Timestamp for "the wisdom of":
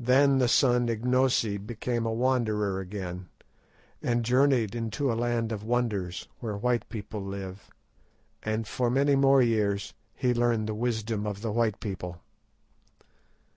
10.68-11.42